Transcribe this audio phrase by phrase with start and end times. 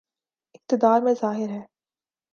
[0.55, 1.61] اقتدار میں ظاہر ہے۔